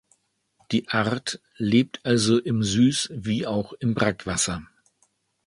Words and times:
Die 0.71 0.87
Art 0.89 1.39
lebt 1.57 2.03
also 2.03 2.39
im 2.41 2.61
Süß- 2.61 3.11
wie 3.13 3.45
auch 3.45 3.73
im 3.73 3.93
Brackwasser. 3.93 4.63